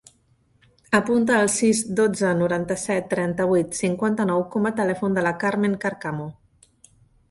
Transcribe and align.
Apunta 0.99 1.35
el 1.41 1.51
sis, 1.57 1.81
dotze, 2.01 2.33
noranta-set, 2.41 3.07
trenta-vuit, 3.13 3.79
cinquanta-nou 3.85 4.45
com 4.57 4.69
a 4.73 4.77
telèfon 4.85 5.21
de 5.23 5.29
la 5.31 5.39
Carmen 5.47 5.81
Carcamo. 5.89 6.33